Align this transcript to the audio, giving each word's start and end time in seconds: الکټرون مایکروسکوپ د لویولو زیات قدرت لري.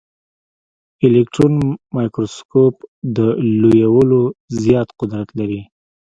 الکټرون 1.05 1.53
مایکروسکوپ 1.95 2.75
د 3.15 3.17
لویولو 3.59 4.21
زیات 4.63 4.89
قدرت 4.99 5.29
لري. 5.39 5.61